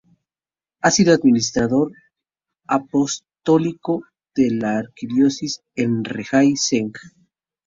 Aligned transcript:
Ha 0.81 0.89
sido 0.89 1.13
administrador 1.13 1.91
apostólico 2.65 4.01
de 4.33 4.49
la 4.49 4.79
archidiócesis 4.79 5.61
de 5.75 5.85
Rijeka-Senj. 6.01 6.93